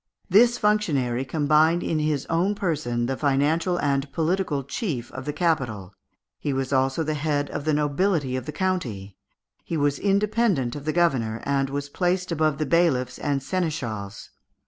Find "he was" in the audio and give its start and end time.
6.39-6.73, 9.63-9.99